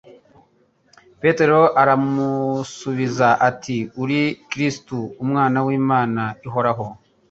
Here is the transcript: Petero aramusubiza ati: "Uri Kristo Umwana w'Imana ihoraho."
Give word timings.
Petero 1.21 1.61
aramusubiza 1.81 3.27
ati: 3.49 3.77
"Uri 4.03 4.21
Kristo 4.49 4.97
Umwana 5.23 5.57
w'Imana 5.65 6.21
ihoraho." 6.45 6.85